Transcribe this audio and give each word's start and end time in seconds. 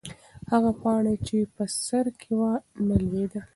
هغه 0.51 0.71
پاڼه 0.81 1.13
چې 1.27 1.37
په 1.55 1.63
سر 1.85 2.05
کې 2.21 2.31
وه 2.39 2.51
نه 2.87 2.95
لوېده. 3.03 3.41